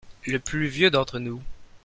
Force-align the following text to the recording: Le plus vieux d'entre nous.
Le 0.25 0.39
plus 0.39 0.65
vieux 0.67 0.89
d'entre 0.89 1.19
nous. 1.19 1.43